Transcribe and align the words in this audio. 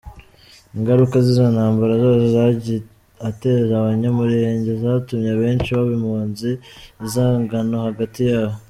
Ingaruka 0.77 1.15
zizo 1.25 1.45
ntambara 1.55 1.93
zose 2.03 2.25
yagiye 2.37 2.79
ateza 3.29 3.71
Abanyamulenge 3.77 4.71
zatumye 4.81 5.29
abenshi 5.35 5.69
baba 5.75 5.91
impunzi, 5.97 6.49
inzangano 7.03 7.75
hagati 7.87 8.21
yabo. 8.31 8.57